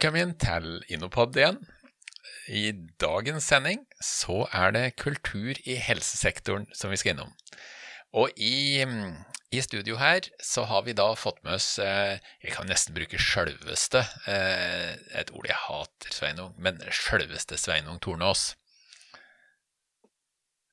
[0.00, 1.58] Velkommen til Innopod igjen.
[2.48, 2.70] I
[3.02, 7.34] dagens sending så er det kultur i helsesektoren som vi skal innom.
[8.16, 8.80] Og i,
[9.52, 13.20] i studio her så har vi da fått med oss eh, Jeg kan nesten bruke
[13.20, 18.54] sjølveste, eh, et ord jeg hater, Sveinung, men sjølveste Sveinung Tornås.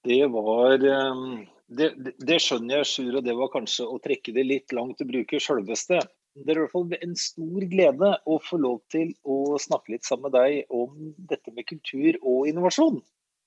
[0.08, 1.26] Det var eh,
[1.68, 5.12] det, det, skjønner jeg, Sjur, og det var kanskje å trekke det litt langt å
[5.12, 6.00] bruke sjølveste.
[6.38, 10.06] Det er i hvert fall en stor glede å få lov til å snakke litt
[10.06, 13.00] sammen med deg om dette med kultur og innovasjon.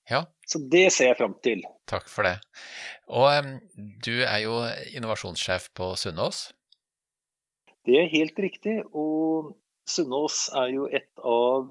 [0.09, 0.25] Ja.
[0.47, 1.35] Så det ser jeg fram
[1.87, 2.37] Takk for det.
[3.07, 3.53] Og um,
[4.03, 4.57] du er jo
[4.97, 6.49] innovasjonssjef på Sunnaas?
[7.87, 8.81] Det er helt riktig.
[8.91, 9.53] Og
[9.87, 11.69] Sunnaas er jo et av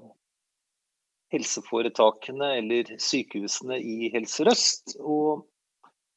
[1.31, 4.97] helseforetakene eller sykehusene i Helse Røst.
[4.99, 5.45] Og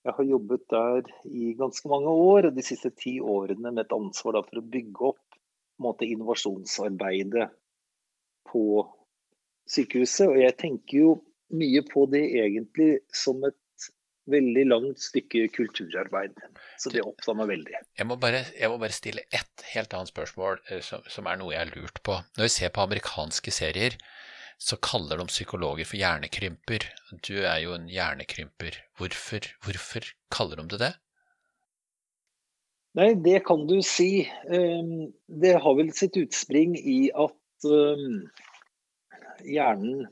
[0.05, 3.95] jeg har jobbet der i ganske mange år, og de siste ti årene med et
[3.97, 5.39] ansvar for å bygge opp
[5.81, 7.49] måte, innovasjonsarbeidet
[8.51, 8.65] på
[9.71, 10.29] sykehuset.
[10.29, 11.15] Og jeg tenker jo
[11.57, 13.59] mye på det egentlig som et
[14.31, 16.37] veldig langt stykke kulturarbeid.
[16.81, 17.81] Så det opptar meg veldig.
[17.99, 21.41] Jeg må, bare, jeg må bare stille ett helt annet spørsmål, eh, som, som er
[21.41, 22.17] noe jeg har lurt på.
[22.37, 23.99] Når vi ser på amerikanske serier,
[24.59, 26.87] så kaller de psykologer for hjernekrymper.
[27.27, 28.79] Du er jo en hjernekrymper.
[28.99, 30.93] Hvorfor, hvorfor kaller de det det?
[32.95, 34.27] Nei, det kan du si.
[34.55, 38.21] Ehm, det har vel sitt utspring i at ehm,
[39.43, 40.05] hjernen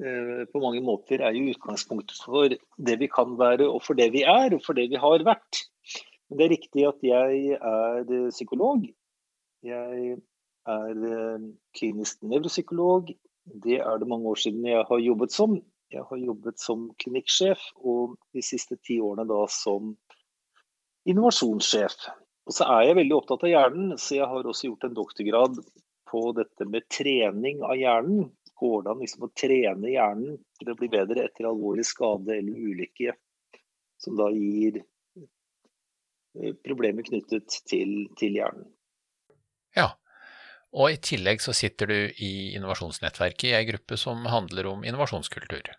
[0.00, 4.08] eh, på mange måter er jo utgangspunktet for det vi kan være, og for det
[4.16, 5.66] vi er, og for det vi har vært.
[6.30, 8.88] Men det er riktig at jeg er eh, psykolog.
[9.66, 10.16] Jeg
[10.70, 13.12] er eh, klinisk nevropsykolog.
[13.44, 15.58] Det er det mange år siden jeg har jobbet som.
[15.90, 19.94] Jeg har jobbet som klinikksjef, og de siste ti årene da som
[21.08, 21.96] innovasjonssjef.
[22.46, 25.58] Og så er jeg veldig opptatt av hjernen, så jeg har også gjort en doktorgrad
[26.10, 28.30] på dette med trening av hjernen.
[28.60, 32.66] Går det an liksom å trene hjernen til å bli bedre etter alvorlig skade eller
[32.70, 33.14] ulykke,
[34.02, 38.68] som da gir eh, problemer knyttet til, til hjernen.
[39.78, 39.92] Ja,
[40.72, 45.72] og i tillegg så sitter du i innovasjonsnettverket i ei gruppe som handler om innovasjonskultur.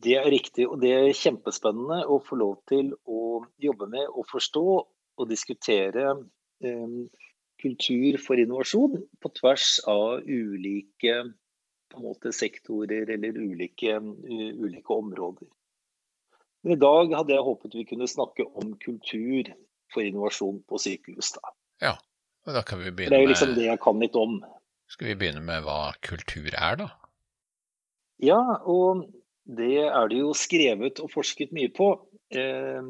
[0.00, 4.24] Det er riktig, og det er kjempespennende å få lov til å jobbe med og
[4.30, 4.64] forstå
[5.20, 6.14] og diskutere
[6.64, 6.94] eh,
[7.60, 11.20] kultur for innovasjon på tvers av ulike
[11.98, 15.48] måte, sektorer eller ulike, uh, ulike områder.
[16.62, 19.52] Men I dag hadde jeg håpet vi kunne snakke om kultur
[19.92, 21.32] for innovasjon på sykehus.
[21.36, 21.52] Da.
[21.80, 21.94] Ja.
[22.50, 24.40] Og da kan vi begynne det er jo liksom det jeg kan litt om.
[24.90, 26.88] Skal vi begynne med hva kultur er, da?
[28.20, 29.04] Ja, og
[29.46, 31.92] det er det jo skrevet og forsket mye på.
[32.34, 32.88] Eh,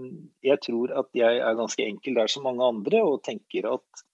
[0.49, 4.07] jeg tror at jeg er ganske enkel der som mange andre, og tenker at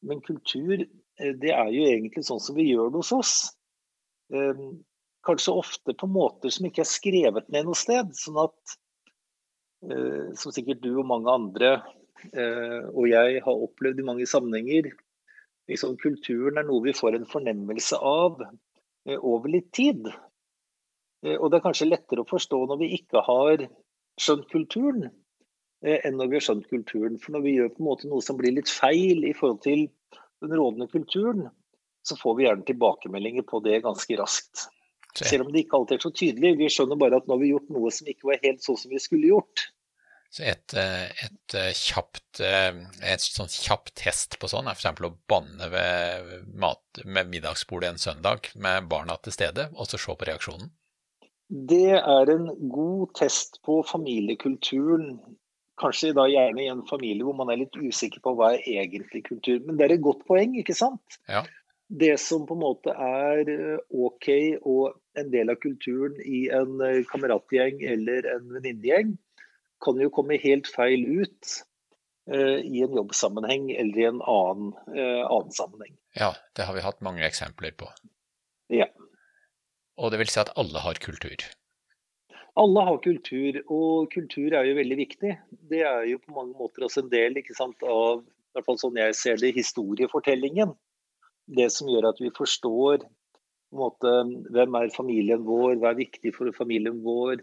[0.00, 0.78] Men kultur,
[1.18, 3.32] eh, det er jo egentlig sånn som vi gjør det hos oss.
[4.30, 4.60] Eh,
[5.26, 8.14] kanskje ofte på måter som ikke er skrevet ned noe sted.
[8.14, 8.78] Sånn at,
[10.38, 11.72] som sikkert du og mange andre
[12.32, 14.88] og jeg har opplevd i mange sammenhenger
[15.68, 20.08] liksom Kulturen er noe vi får en fornemmelse av eh, over litt tid.
[21.24, 23.68] Eh, og det er kanskje lettere å forstå når vi ikke har
[24.18, 25.10] skjønt kulturen,
[25.86, 27.20] enn når vi har skjønt kulturen.
[27.22, 29.86] For når vi gjør på en måte noe som blir litt feil i forhold til
[30.42, 31.46] den rådende kulturen,
[32.06, 34.66] så får vi gjerne tilbakemeldinger på det ganske raskt.
[35.18, 36.50] Selv om det ikke alltid er så tydelig.
[36.58, 38.90] Vi skjønner bare at nå har vi gjort noe som ikke var helt sånn som
[38.90, 39.68] vi skulle gjort.
[40.30, 42.76] Så et, eh, et, eh, kjapt, eh,
[43.12, 45.00] et sånn kjapt test på sånn er f.eks.
[45.08, 50.12] å banne ved, mat, med middagsbordet en søndag med barna til stede, og så se
[50.12, 50.68] på reaksjonen?
[51.48, 55.14] Det er en god test på familiekulturen.
[55.80, 59.22] Kanskje da gjerne i en familie hvor man er litt usikker på hva er egentlig
[59.30, 59.62] kultur.
[59.64, 61.16] Men det er et godt poeng, ikke sant?
[61.30, 61.46] Ja.
[61.88, 63.48] Det som på en måte er
[63.88, 64.28] OK
[64.58, 66.76] og en del av kulturen i en
[67.08, 69.16] kameratgjeng eller en venninnegjeng,
[69.84, 71.52] kan jo komme helt feil ut
[72.30, 75.94] eh, i en jobbsammenheng eller i en annen, eh, annen, sammenheng.
[76.18, 77.90] Ja, det har vi hatt mange eksempler på.
[78.72, 78.88] Ja.
[79.98, 81.46] Og det vil si at alle har kultur?
[82.58, 85.36] Alle har kultur, og kultur er jo veldig viktig.
[85.70, 88.98] Det er jo på mange måter også en del sant, av i hvert fall sånn
[88.98, 90.72] jeg ser det, historiefortellingen.
[91.46, 93.04] Det som gjør at vi forstår
[93.76, 94.12] måte,
[94.54, 97.42] hvem er familien vår, hva er viktig for familien vår,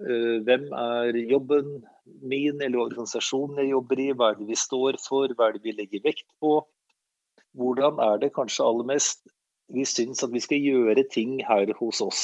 [0.00, 1.80] hvem er jobben
[2.22, 5.64] min eller organisasjonen jeg jobber i, hva er det vi står for, hva er det
[5.66, 6.60] vi legger vekt på?
[7.58, 9.26] Hvordan er det kanskje aller mest
[9.70, 12.22] vi syns at vi skal gjøre ting her hos oss?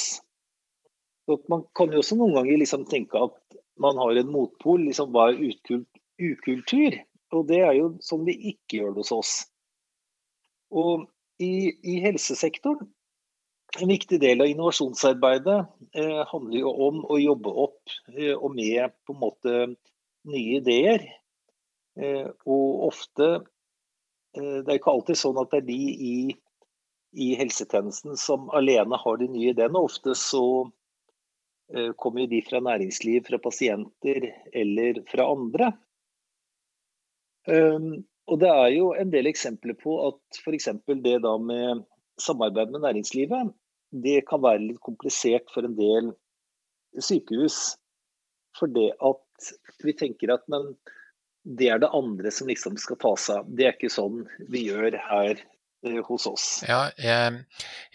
[1.27, 3.35] Og man kan jo også noen ganger liksom tenke at
[3.83, 4.81] man har en motpol.
[4.87, 5.83] Liksom, hva er
[6.17, 6.97] ukultur?
[7.35, 9.33] Og det er jo sånn vi ikke gjør det hos oss.
[10.71, 11.07] Og
[11.43, 12.87] i, i helsesektoren
[13.75, 15.57] en viktig del av innovasjonsarbeidet
[15.93, 19.55] eh, handler jo om å jobbe opp eh, og med på en måte
[20.31, 21.03] nye ideer.
[21.99, 26.17] Eh, og ofte eh, Det er ikke alltid sånn at det er de i,
[27.17, 29.83] i helsetjenesten som alene har de nye ideene.
[29.83, 30.45] Ofte så
[31.73, 35.73] eh, kommer de fra næringsliv, fra pasienter eller fra andre.
[37.47, 40.67] Um, og det er jo en del eksempler på at f.eks.
[40.99, 41.85] det da med
[42.21, 43.53] samarbeid med næringslivet,
[43.91, 46.11] det kan være litt komplisert for en del
[46.99, 47.77] sykehus.
[48.57, 49.51] For det at
[49.85, 50.73] vi tenker at men
[51.47, 53.51] det er det andre som liksom skal ta seg av.
[53.55, 56.47] Det er ikke sånn vi gjør her eh, hos oss.
[56.67, 57.43] Ja, jeg,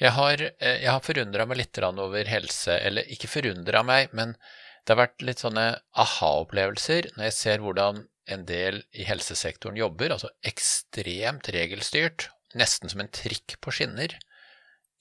[0.00, 4.36] jeg har, eh, jeg har forundra meg litt over helse, eller ikke forundra meg, men
[4.82, 10.14] det har vært litt sånne aha-opplevelser når jeg ser hvordan en del i helsesektoren jobber,
[10.14, 14.14] altså ekstremt regelstyrt, nesten som en trikk på skinner.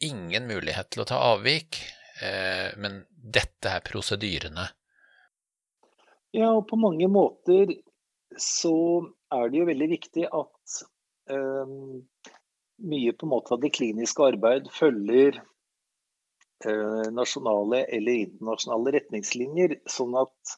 [0.01, 1.81] Ingen mulighet til å ta avvik,
[2.23, 4.69] eh, men dette er prosedyrene.
[6.31, 7.73] Ja, og på mange måter
[8.39, 8.75] så
[9.35, 10.75] er det jo veldig viktig at
[11.31, 12.01] um,
[12.81, 15.41] mye på en måte av det kliniske arbeid følger
[16.65, 20.55] uh, nasjonale eller internasjonale retningslinjer, sånn at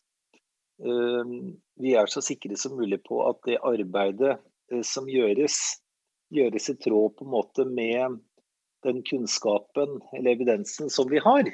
[0.86, 5.60] um, vi er så sikre som mulig på at det arbeidet uh, som gjøres,
[6.34, 8.20] gjøres i tråd på en måte med
[8.84, 11.48] den kunnskapen eller evidensen som vi har.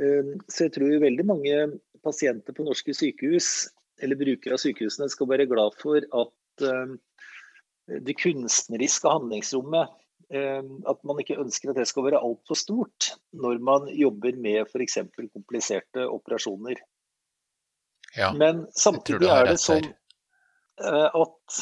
[0.00, 1.56] Ehm, så jeg tror veldig mange
[2.02, 3.68] pasienter på norske sykehus,
[4.02, 6.96] eller brukere av sykehusene, skal være glad for at ehm,
[8.06, 9.90] det kunstneriske handlingsrommet
[10.32, 14.64] ehm, At man ikke ønsker at det skal være altfor stort når man jobber med
[14.70, 14.98] f.eks.
[15.34, 16.78] kompliserte operasjoner.
[18.16, 21.60] Ja, Men samtidig er det sånn eh, at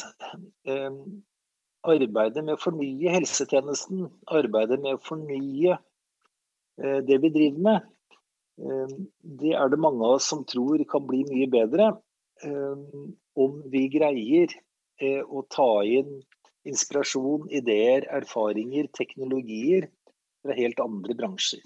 [1.87, 7.87] arbeidet med å fornye helsetjenesten, arbeidet med å fornye eh, det vi driver med,
[8.61, 8.95] eh,
[9.41, 11.91] det er det mange av oss som tror kan bli mye bedre
[12.45, 12.85] eh,
[13.39, 14.59] om vi greier
[15.01, 16.19] å ta inn
[16.69, 19.87] inspirasjon, ideer, erfaringer, teknologier
[20.45, 21.63] fra helt andre bransjer.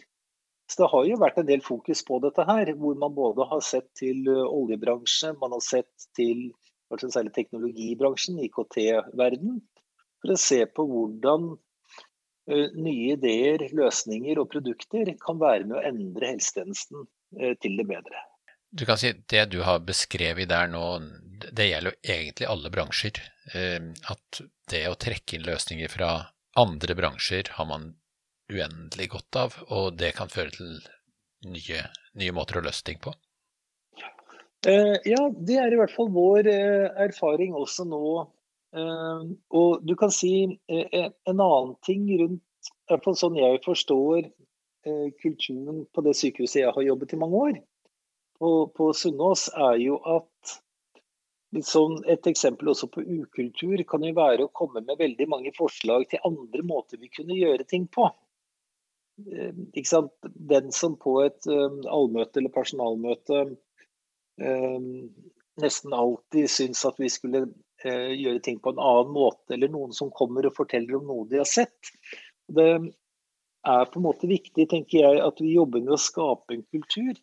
[0.72, 3.60] Så Det har jo vært en del fokus på dette her, hvor man både har
[3.60, 6.48] sett til oljebransje, man har sett til
[6.96, 9.60] særlig teknologibransjen, IKT-verden,
[10.26, 11.52] for å se på hvordan
[12.50, 17.06] eh, nye ideer, løsninger og produkter kan være med å endre helsetjenesten
[17.40, 18.24] eh, til det bedre.
[18.76, 20.84] Du kan si Det du har beskrevet der nå,
[21.46, 23.22] det gjelder jo egentlig alle bransjer.
[23.54, 24.42] Eh, at
[24.72, 27.94] det å trekke inn løsninger fra andre bransjer har man
[28.52, 30.76] uendelig godt av, og det kan føre til
[31.50, 31.86] nye,
[32.18, 33.14] nye måter å løse ting på.
[34.66, 38.00] Ja, det er i hvert fall vår erfaring også nå
[38.76, 40.34] og du kan si
[40.68, 46.16] eh, en annen ting rundt i hvert fall sånn jeg forstår eh, kulturen på det
[46.18, 47.58] sykehuset jeg har jobbet i mange år,
[48.40, 50.56] på, på Sunnaas, er jo at
[51.56, 56.08] liksom et eksempel også på ukultur kan jo være å komme med veldig mange forslag
[56.12, 58.10] til andre måter vi kunne gjøre ting på.
[59.32, 60.12] Ehm, ikke sant?
[60.36, 63.46] Den som på et um, allmøte eller personalmøte
[64.42, 64.90] um,
[65.64, 67.46] nesten alltid syns at vi skulle
[67.92, 71.42] gjøre ting på en annen måte, eller noen som kommer og forteller om noe de
[71.42, 71.94] har sett.
[72.48, 72.68] Det
[73.66, 77.16] er på en måte viktig, tenker jeg, at vi jobber med å skape en kultur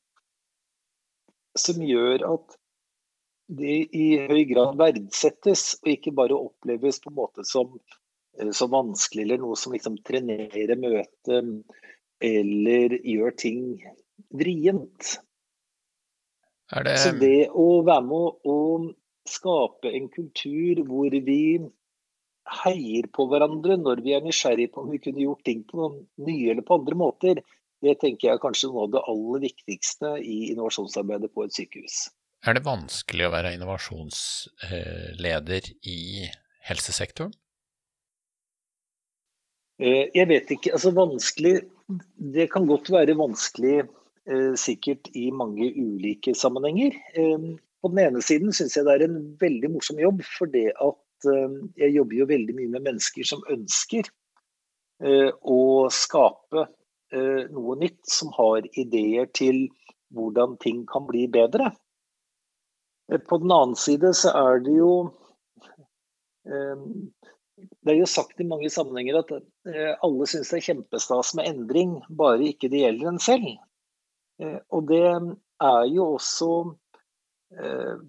[1.58, 2.58] som gjør at
[3.52, 7.74] det i høy grad verdsettes, og ikke bare oppleves på en måte som,
[8.38, 11.52] eh, som vanskelig, eller noe som liksom trenerer møtet,
[12.22, 13.60] eller gjør ting
[14.32, 15.16] vrient.
[16.72, 16.96] Det...
[17.02, 18.58] Så det å være med å
[19.28, 21.60] skape en kultur hvor vi
[22.62, 25.96] heier på hverandre når vi er nysgjerrige på om vi kunne gjort ting på noen
[26.26, 27.34] nye eller på andre måter,
[27.82, 31.96] det tenker jeg er kanskje noe av det aller viktigste i innovasjonsarbeidet på et sykehus.
[32.42, 35.98] Er det vanskelig å være innovasjonsleder i
[36.66, 37.32] helsesektoren?
[39.82, 40.72] Eh, jeg vet ikke.
[40.76, 41.54] Altså vanskelig
[42.34, 46.92] Det kan godt være vanskelig eh, sikkert i mange ulike sammenhenger.
[47.82, 51.26] På den ene siden syns jeg det er en veldig morsom jobb, for det at
[51.30, 54.06] eh, jeg jobber jo veldig mye med mennesker som ønsker
[55.02, 59.64] eh, å skape eh, noe nytt, som har ideer til
[60.14, 61.72] hvordan ting kan bli bedre.
[63.26, 64.92] På den annen side så er det jo
[66.42, 69.32] Det er jo sagt i mange sammenhenger at
[70.06, 73.50] alle syns det er kjempestas med endring, bare ikke det gjelder en selv.
[74.74, 76.48] Og det er jo også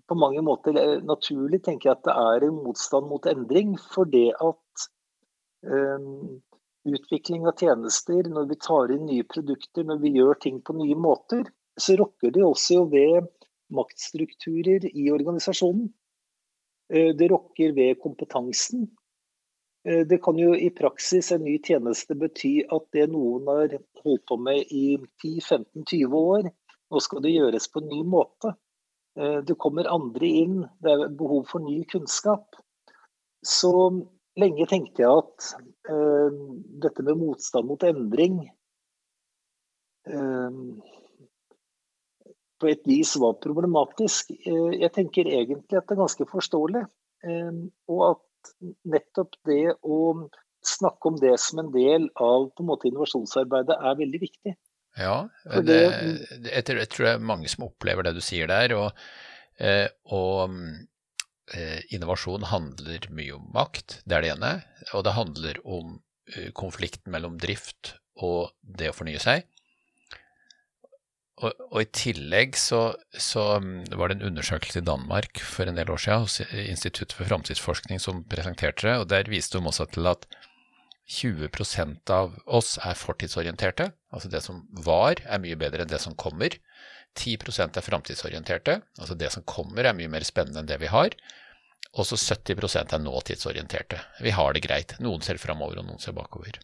[0.08, 3.76] på mange måter eh, naturlig tenker jeg at det er en motstand mot endring.
[3.94, 4.88] For det at
[5.68, 6.40] um,
[6.88, 10.96] utvikling av tjenester, når vi tar inn nye produkter, når vi gjør ting på nye
[11.00, 11.44] måter,
[11.80, 13.30] så rokker det også ved
[13.74, 15.88] maktstrukturer i organisasjonen.
[16.94, 18.88] Eh, det rokker ved kompetansen.
[19.88, 24.26] Eh, det kan jo i praksis en ny tjeneste bety at det noen har holdt
[24.30, 26.52] på med i 10-15-20 år,
[26.92, 28.54] nå skal det gjøres på en ny måte.
[29.20, 32.58] Eh, det kommer andre inn, det er behov for ny kunnskap.
[33.46, 33.72] Så
[34.40, 35.48] lenge tenkte jeg at
[35.92, 36.32] uh,
[36.82, 38.38] dette med motstand mot endring
[40.08, 40.56] uh,
[42.58, 44.32] på et vis var problematisk.
[44.48, 46.86] Uh, jeg tenker egentlig at det er ganske forståelig.
[47.88, 48.50] og at
[48.92, 50.00] nettopp det å
[50.68, 54.56] snakke om det som en del av måte, innovasjonsarbeidet er veldig viktig.
[55.00, 55.16] Ja,
[55.66, 55.80] det,
[56.46, 58.76] jeg, tror, det er mange som opplever det du sier der.
[58.78, 59.06] og,
[60.14, 60.58] og
[61.52, 64.52] Eh, innovasjon handler mye om makt, det er det ene.
[64.96, 65.98] Og det handler om
[66.32, 69.44] eh, konflikten mellom drift og det å fornye seg.
[71.44, 75.76] Og, og i tillegg så, så, mm, var det en undersøkelse i Danmark for en
[75.76, 79.90] del år siden hos Institutt for framtidsforskning som presenterte det, og der viste de også
[79.92, 80.28] til at
[81.10, 83.92] 20% av oss er fortidsorienterte.
[84.14, 86.56] Altså det som var, er mye bedre enn det som kommer.
[87.20, 88.80] 10% er framtidsorienterte.
[89.00, 91.16] Altså det som kommer er mye mer spennende enn det vi har.
[91.94, 94.00] Og så 70% er nåtidsorienterte.
[94.24, 94.96] Vi har det greit.
[95.04, 96.58] Noen ser framover, og noen ser bakover.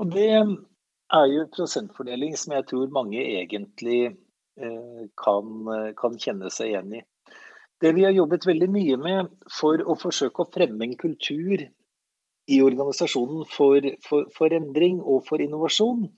[0.00, 6.52] Og det er jo en prosentfordeling som jeg tror mange egentlig eh, kan, kan kjenne
[6.52, 7.02] seg igjen i.
[7.80, 11.62] Det vi har jobbet veldig mye med for å forsøke å fremme en kultur
[12.50, 16.08] i organisasjonen for, for, for endring og for innovasjon,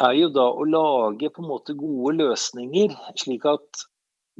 [0.00, 3.84] er jo da å lage på en måte gode løsninger, slik at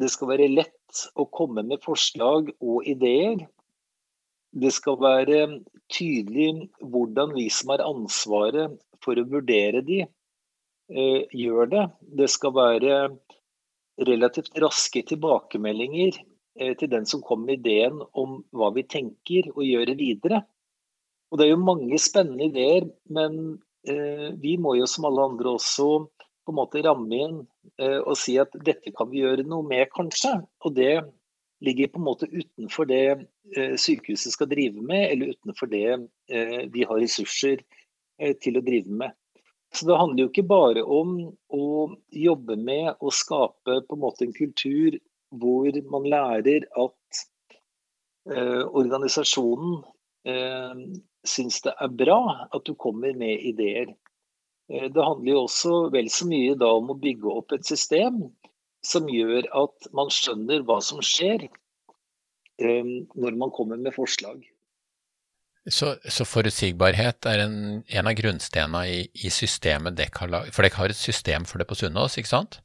[0.00, 3.44] det skal være lett å komme med forslag og ideer.
[4.52, 5.38] Det skal være
[5.92, 10.02] tydelig hvordan vi som har ansvaret for å vurdere de,
[10.88, 11.84] eh, gjør det.
[12.00, 12.96] Det skal være
[14.00, 16.16] relativt raske tilbakemeldinger
[16.60, 20.44] eh, til den som kommer med ideen om hva vi tenker å gjøre videre.
[21.32, 23.58] Og det er jo mange spennende ideer, men
[23.88, 25.86] Eh, vi må jo som alle andre også
[26.42, 27.40] på en måte ramme inn
[27.82, 30.36] eh, og si at dette kan vi gjøre noe med, kanskje.
[30.62, 30.94] Og det
[31.62, 33.02] ligger på en måte utenfor det
[33.56, 35.86] eh, sykehuset skal drive med, eller utenfor det
[36.74, 37.62] vi har ressurser
[38.40, 39.14] til å drive med.
[39.72, 41.14] Så det handler jo ikke bare om
[41.48, 41.66] å
[42.12, 44.98] jobbe med å skape på en måte en kultur
[45.40, 47.22] hvor man lærer at
[48.22, 49.80] organisasjonen
[51.26, 52.18] syns det er bra
[52.52, 53.94] at du kommer med ideer.
[54.72, 58.22] Eh, det handler jo også vel så mye da om å bygge opp et system
[58.86, 64.42] som gjør at man skjønner hva som skjer eh, når man kommer med forslag.
[65.70, 70.50] Så, så forutsigbarhet er en, en av grunnstenene i, i, systemet dere har lagd?
[70.56, 72.58] For dere har et system for det på Sunnaas, ikke sant?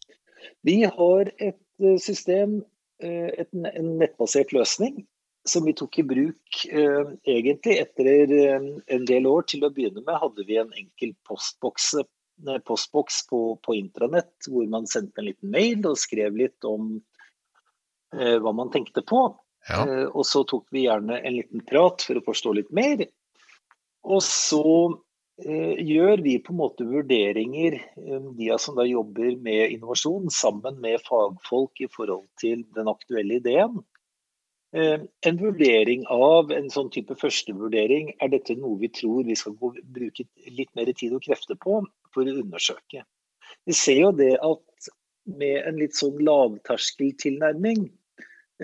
[0.66, 2.64] Vi har et eh, system,
[2.98, 5.04] et, en nettbasert løsning,
[5.48, 9.48] som vi tok i bruk eh, egentlig etter eh, en del år.
[9.50, 14.68] Til å begynne med hadde vi en enkel postboks, eh, postboks på, på, intranett hvor
[14.72, 16.98] man sendte en liten mail og skrev litt om
[18.16, 19.28] eh, hva man tenkte på.
[19.68, 19.84] Ja.
[19.84, 23.04] Eh, og så tok vi gjerne en liten prat for å forstå litt mer.
[24.08, 24.64] Og så
[25.44, 27.80] eh, gjør vi på en måte vurderinger,
[28.38, 33.82] de som da jobber med innovasjon, sammen med fagfolk i forhold til den aktuelle ideen.
[34.76, 39.56] Eh, en vurdering av en sånn type førstevurdering, er dette noe vi tror vi skal
[39.56, 41.80] bruke litt mer tid og krefter på
[42.14, 43.06] for å undersøke.
[43.66, 44.90] Vi ser jo det at
[45.40, 47.97] med en litt sånn lavterskeltilnærming, eh,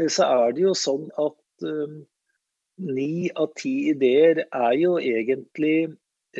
[0.09, 1.97] så er det jo sånn at eh,
[2.81, 5.93] ni av ti ideer er jo egentlig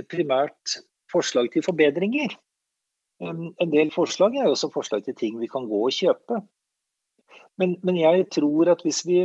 [0.09, 0.79] primært
[1.13, 2.33] forslag til forbedringer.
[3.23, 6.41] En del forslag er jo også forslag til ting vi kan gå og kjøpe.
[7.61, 9.21] Men, men jeg tror at hvis vi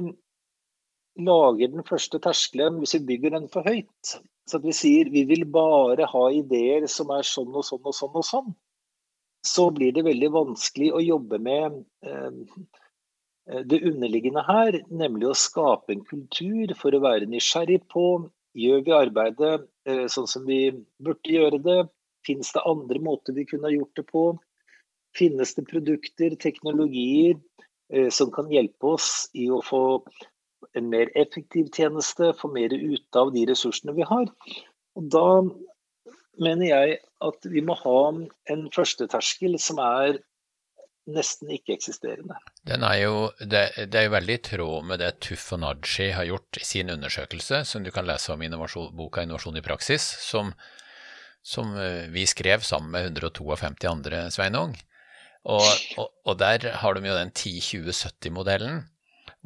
[1.18, 4.18] lager den første terskelen, hvis vi bygger den for høyt,
[4.48, 7.96] så at vi sier vi vil bare ha ideer som er sånn og sånn og
[7.96, 8.52] sånn og sånn,
[9.46, 12.38] så blir det veldig vanskelig å jobbe med eh,
[13.48, 18.04] det underliggende her, nemlig å skape en kultur for å være nysgjerrig på
[18.58, 20.72] Gjør vi arbeidet eh, sånn som vi
[21.04, 21.78] burde gjøre det?
[22.26, 24.24] Finnes det andre måter vi kunne ha gjort det på?
[25.16, 27.36] Finnes det produkter, teknologier
[27.92, 29.82] eh, som kan hjelpe oss i å få
[30.76, 34.26] en mer effektiv tjeneste, få mer ut av de ressursene vi har.
[34.98, 35.28] Og da
[36.42, 38.00] mener jeg at vi må ha
[38.50, 40.18] en førsteterskel som er
[41.08, 42.36] nesten ikke-eksisterende.
[42.68, 42.80] Er
[43.40, 46.66] det, det, er jo veldig i tråd med det Tuff og Naji har gjort i
[46.66, 50.52] sin undersøkelse, som du kan lese om i boka 'Innovasjon i praksis', som,
[51.42, 54.76] som, eh, vi skrev sammen med 152 andre, Sveinung.
[55.44, 55.64] Og,
[55.96, 58.82] og, og, der har de jo den 10-20-70-modellen,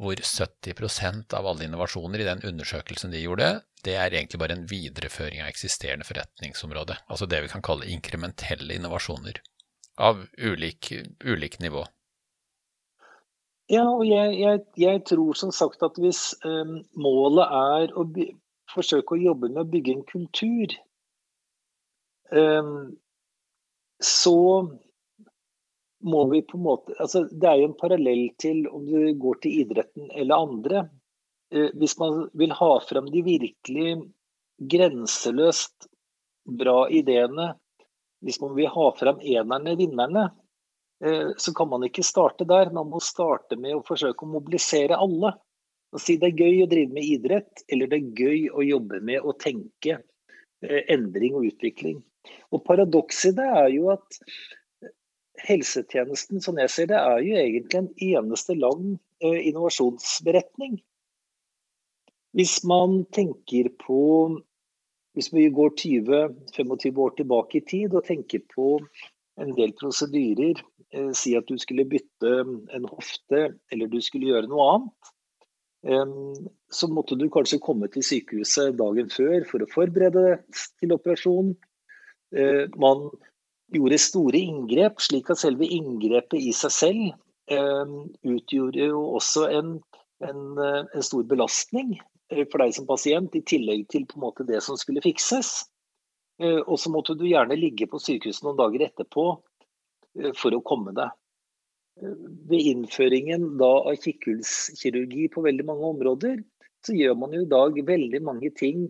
[0.01, 4.65] hvor 70% av alle innovasjoner i den undersøkelsen de gjorde, det er egentlig bare en
[4.67, 6.97] videreføring av eksisterende forretningsområde.
[7.07, 9.39] Altså det vi kan kalle inkrementelle innovasjoner
[9.95, 11.85] av ulik, ulik nivå.
[13.71, 18.27] Ja, og jeg, jeg, jeg, tror som sagt at hvis um, målet er å by,
[18.73, 20.75] forsøke å jobbe med å bygge en kultur,
[22.33, 22.91] um,
[24.03, 24.39] så
[26.03, 29.39] må vi på en måte altså Det er jo en parallell til om du går
[29.45, 30.83] til idretten eller andre.
[31.55, 33.95] Uh, hvis man vil ha frem de virkelig
[34.73, 35.87] grenseløst
[36.59, 37.53] bra ideene
[38.23, 40.29] hvis man vil ha frem enerne, vinnerne,
[41.05, 42.71] eh, så kan man ikke starte der.
[42.75, 45.35] Man må starte med å forsøke å mobilisere alle.
[45.93, 49.03] Og si det er gøy å drive med idrett, eller det er gøy å jobbe
[49.05, 52.01] med å tenke eh, endring og utvikling.
[52.55, 54.19] Og Paradokset det er jo at
[55.43, 60.79] helsetjenesten, som jeg ser det, er jo egentlig en eneste lang eh, innovasjonsberetning.
[62.33, 63.99] Hvis man tenker på
[65.13, 68.77] hvis vi går 20-25 år tilbake i tid og tenker på
[69.41, 70.61] en del prosedyrer,
[70.93, 72.33] eh, si at du skulle bytte
[72.73, 75.11] en hofte eller du skulle gjøre noe annet,
[75.89, 76.15] eh,
[76.73, 81.53] så måtte du kanskje komme til sykehuset dagen før for å forberede deg til operasjon.
[82.33, 83.09] Eh, man
[83.73, 87.05] gjorde store inngrep, slik at selve inngrepet i seg selv
[87.53, 87.93] eh,
[88.25, 89.77] utgjorde jo også en,
[90.25, 91.97] en, en stor belastning
[92.29, 95.63] for deg som pasient, i tillegg til på en måte det som skulle fikses.
[96.41, 99.25] Eh, og så måtte du gjerne ligge på sykehuset noen dager etterpå
[100.19, 101.13] eh, for å komme deg.
[102.49, 106.39] Ved innføringen av kikkhullskirurgi på veldig mange områder,
[106.83, 108.87] så gjør man jo i dag veldig mange ting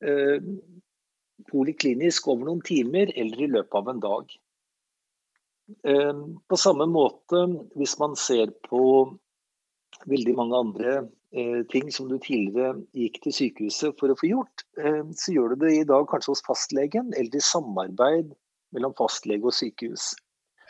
[0.00, 0.40] eh,
[1.50, 4.32] poliklinisk over noen timer eller i løpet av en dag.
[5.86, 7.44] Eh, på samme måte,
[7.78, 8.82] hvis man ser på
[10.10, 10.94] veldig mange andre
[11.32, 15.54] Eh, ting som du tidligere gikk til sykehuset for å få gjort, eh, så gjør
[15.54, 18.32] du det i dag kanskje hos fastlegen, eller i samarbeid
[18.74, 20.08] mellom fastlege og sykehus.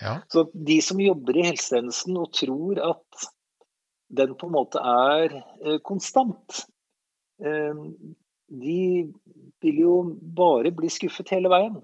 [0.02, 0.18] Ja.
[0.28, 3.30] Så de som jobber i helsetjenesten og tror at
[4.12, 6.66] den på en måte er eh, konstant,
[7.40, 8.80] de
[9.64, 9.92] vil jo
[10.36, 11.78] bare bli skuffet hele veien.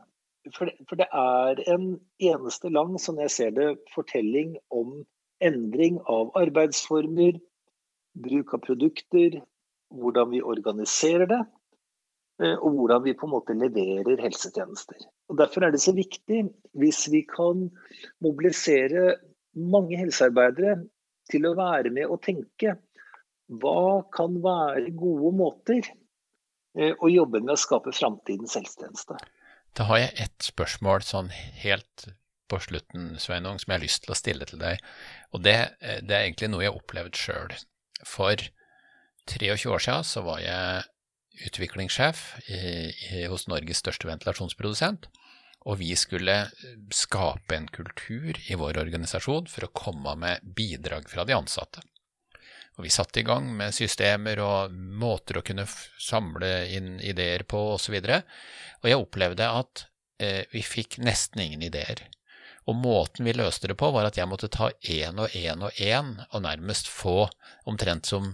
[0.52, 4.98] For det, for det er en eneste lang, som jeg ser det, fortelling om
[5.44, 7.38] endring av arbeidsformer,
[8.16, 9.40] bruk av produkter,
[9.94, 11.42] hvordan vi organiserer det,
[12.42, 14.98] eh, og hvordan vi på en måte leverer helsetjenester.
[15.28, 16.46] Og Derfor er det så viktig
[16.78, 17.68] hvis vi kan
[18.24, 19.16] mobilisere
[19.56, 20.80] mange helsearbeidere
[21.30, 22.76] til å være med og tenke
[23.62, 25.80] hva kan være gode måter
[26.78, 29.18] eh, å jobbe med å skape framtidens helsetjeneste.
[29.76, 31.28] Da har jeg ett spørsmål sånn
[31.62, 32.08] helt
[32.50, 34.82] på slutten, Sveinung, som jeg har lyst til å stille til deg.
[35.34, 37.56] Og det, eh, det er egentlig noe jeg har opplevd sjøl.
[38.06, 38.48] For
[39.26, 40.84] 23 år siden så var jeg
[41.46, 42.60] utviklingssjef i,
[43.10, 45.10] i, hos Norges største ventilasjonsprodusent.
[45.66, 46.44] Og vi skulle
[46.94, 51.82] skape en kultur i vår organisasjon for å komme med bidrag fra de ansatte.
[52.76, 57.58] Og vi satte i gang med systemer og måter å kunne samle inn ideer på
[57.72, 57.96] osv.
[57.96, 58.20] Og, så
[58.82, 59.86] og jeg opplevde at
[60.20, 62.04] eh, vi fikk nesten ingen ideer.
[62.66, 65.78] Og måten vi løste det på, var at jeg måtte ta én og én og
[65.78, 67.28] én, og nærmest få
[67.70, 68.32] omtrent som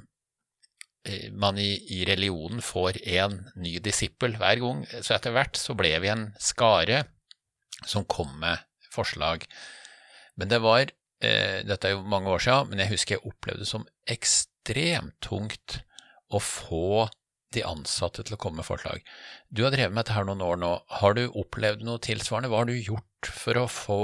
[1.04, 4.86] eh, man i, i religionen får én ny disippel hver gang.
[5.00, 7.04] Så etter hvert så ble vi en skare
[7.84, 9.44] som kom med forslag.
[10.40, 13.66] Men det var eh, Dette er jo mange år siden, men jeg husker jeg opplevde
[13.66, 15.82] det som ekstremt tungt
[16.32, 17.10] å få
[17.56, 19.02] de ansatte til å komme med forslag.
[19.50, 20.72] Du har drevet med dette her noen år nå.
[21.00, 22.50] Har du opplevd noe tilsvarende?
[22.52, 24.02] Hva har du gjort for å få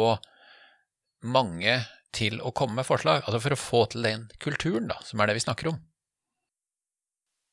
[1.27, 1.81] mange
[2.17, 3.25] til å komme med forslag?
[3.25, 5.81] Altså for å få til den kulturen, da, som er det vi snakker om?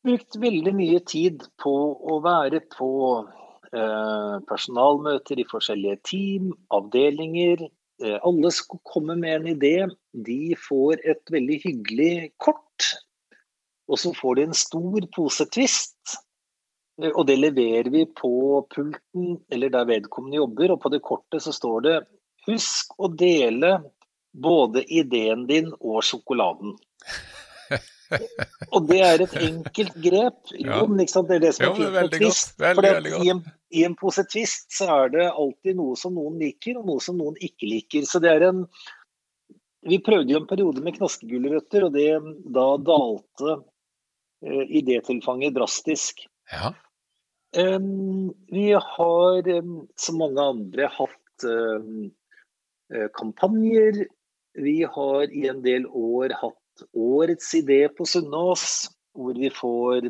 [0.05, 1.73] Brukt veldig mye tid på
[2.13, 2.89] å være på
[3.73, 7.65] eh, personalmøter i forskjellige team, avdelinger.
[8.03, 9.75] Eh, alle som kommer med en idé,
[10.13, 12.91] de får et veldig hyggelig kort.
[13.85, 16.15] Og så får de en stor pose Twist
[17.01, 18.33] Eh, og det leverer vi på
[18.71, 20.75] pulten eller der vedkommende jobber.
[20.75, 21.95] Og på det kortet så står det
[22.45, 23.79] 'Husk å dele
[24.31, 26.75] både ideen din og sjokoladen'.
[28.75, 30.51] og det er et enkelt grep.
[30.53, 31.23] Jo, ikke?
[31.27, 32.53] Det er det som er fint med Twist.
[32.59, 33.41] For i, en,
[33.73, 37.17] i en pose Twist så er det alltid noe som noen liker, og noe som
[37.17, 38.05] noen ikke liker.
[38.05, 38.67] Så det er en
[39.85, 42.09] vi prøvde jo en periode med knaskegulrøtter, og det
[42.53, 43.59] da dalte
[44.45, 46.25] idétilfanget drastisk.
[46.51, 46.73] Ja.
[48.51, 49.47] Vi har,
[49.95, 52.11] som mange andre, hatt um,
[53.15, 54.01] kampanjer.
[54.59, 60.09] Vi har i en del år hatt Årets idé på Sunnaas, hvor vi får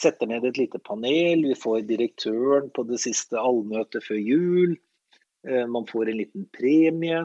[0.00, 1.46] setter ned et lite panel.
[1.48, 4.76] Vi får direktøren på det siste allmøtet før jul.
[5.48, 7.24] Uh, man får en liten premie.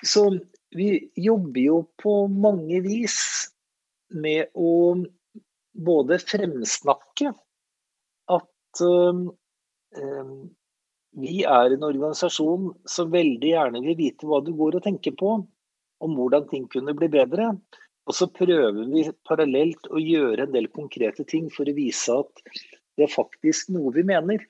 [0.00, 0.30] Så
[0.76, 3.20] vi jobber jo på mange vis
[4.10, 4.96] med å
[5.80, 7.32] både fremsnakke
[8.30, 9.22] at um,
[11.20, 15.32] vi er en organisasjon som veldig gjerne vil vite hva du går og tenker på,
[16.00, 17.50] om hvordan ting kunne bli bedre.
[18.06, 22.44] Og så prøver vi parallelt å gjøre en del konkrete ting for å vise at
[22.96, 24.46] det er faktisk noe vi mener.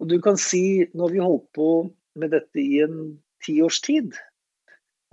[0.00, 1.70] Og du kan si, når vi holdt på
[2.20, 3.00] med dette i en
[3.44, 4.12] tiårs tid,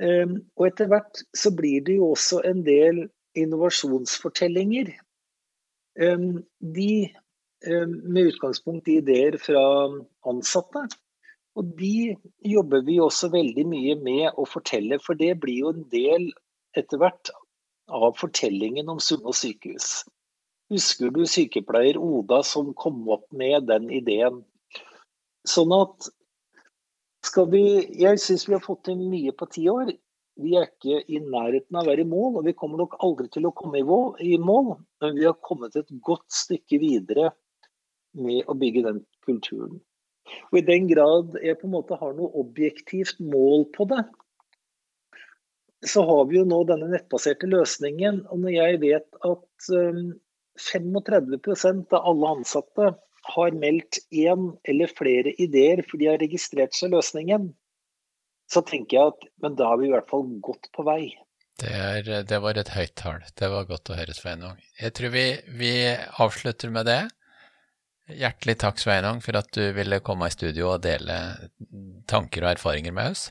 [0.03, 4.91] Ehm, og etter hvert så blir det jo også en del innovasjonsfortellinger.
[5.97, 6.91] De
[7.65, 9.61] med utgangspunkt i ideer fra
[10.29, 10.85] ansatte.
[11.57, 12.13] Og de
[12.45, 16.29] jobber vi også veldig mye med å fortelle, for det blir jo en del
[16.77, 17.31] etter hvert
[17.87, 20.03] av fortellingen om Sunnaas sykehus.
[20.69, 24.43] Husker du sykepleier Oda som kom opp med den ideen?
[25.47, 26.09] Sånn at
[27.25, 27.63] skal vi
[27.97, 29.89] Jeg syns vi har fått til mye på ti år.
[30.37, 33.27] Vi er ikke i nærheten av å være i mål, og vi kommer nok aldri
[33.33, 34.75] til å komme i mål.
[35.01, 37.31] Men vi har kommet et godt stykke videre
[38.17, 39.79] med å bygge den kulturen.
[40.51, 44.03] Og I den grad jeg på en måte har noe objektivt mål på det,
[45.85, 48.23] så har vi jo nå denne nettbaserte løsningen.
[48.33, 49.69] Og når jeg vet at
[50.67, 52.91] 35 um, av alle ansatte
[53.27, 57.51] har meldt én eller flere ideer fordi de har registrert seg løsningen,
[58.51, 61.01] så tenker jeg at men da er vi i hvert fall godt på vei.
[61.57, 63.23] Det, er, det var et høyt tall.
[63.37, 64.59] Det var godt å høre, Sveinung.
[64.77, 65.25] Jeg tror vi,
[65.57, 65.71] vi,
[66.21, 67.01] avslutter med det.
[68.13, 71.17] Hjertelig takk, Sveinung, for at du ville komme i studio og dele
[72.07, 73.25] tanker og erfaringer med oss.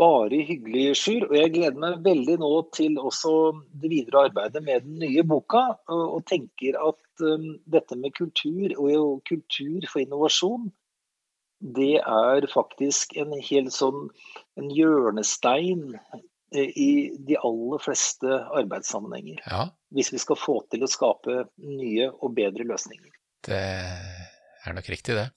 [0.00, 1.28] Bare hyggelig, Sjur.
[1.28, 3.32] Og jeg gleder meg veldig nå til også
[3.78, 5.68] det videre arbeidet med den nye boka.
[5.92, 10.72] Og, tenker at um, dette med kultur og kultur for innovasjon,
[11.62, 14.08] det er faktisk en hel sånn
[14.58, 16.90] en hjørnestein eh, i
[17.22, 19.44] de aller fleste arbeidssammenhenger.
[19.46, 19.68] Ja.
[19.94, 23.14] Hvis vi skal få til å skape nye og bedre løsninger.
[23.46, 25.30] Det er nok riktig, det.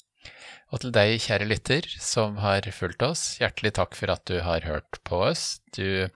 [0.73, 4.65] Og til deg, kjære lytter, som har fulgt oss, hjertelig takk for at du har
[4.65, 5.59] hørt på oss.
[5.77, 6.09] Du,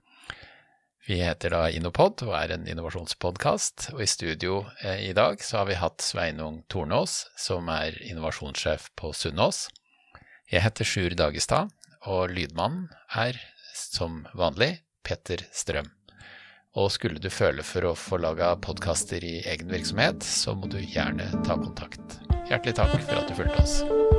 [1.06, 5.62] vi heter da Innopod og er en innovasjonspodkast, og i studio eh, i dag så
[5.62, 9.68] har vi hatt Sveinung Tornås, som er innovasjonssjef på Sunnaas.
[10.50, 11.68] Jeg heter Sjur Dagestad,
[12.10, 13.36] og lydmannen er,
[13.70, 15.92] som vanlig, Petter Strøm.
[16.74, 20.80] Og skulle du føle for å få laga podkaster i egen virksomhet, så må du
[20.82, 22.18] gjerne ta kontakt.
[22.50, 24.09] Hjertelig takk for at du fulgte oss.